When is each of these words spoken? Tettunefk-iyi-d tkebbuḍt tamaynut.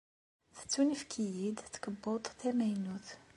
Tettunefk-iyi-d 0.57 1.57
tkebbuḍt 1.73 2.25
tamaynut. 2.39 3.07